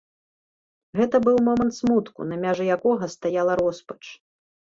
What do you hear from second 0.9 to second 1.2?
Гэта